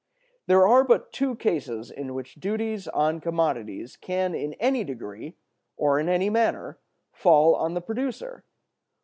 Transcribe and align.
There 0.47 0.65
are 0.67 0.83
but 0.83 1.13
two 1.13 1.35
cases 1.35 1.91
in 1.91 2.15
which 2.15 2.33
duties 2.39 2.87
on 2.87 3.21
commodities 3.21 3.95
can 3.97 4.33
in 4.33 4.53
any 4.55 4.83
degree, 4.83 5.35
or 5.77 5.99
in 5.99 6.09
any 6.09 6.31
manner, 6.31 6.79
fall 7.11 7.53
on 7.53 7.75
the 7.75 7.81
producer. 7.81 8.43